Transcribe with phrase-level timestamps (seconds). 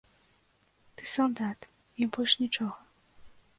[1.01, 1.69] Ты салдат,
[2.05, 2.75] і больш нічога.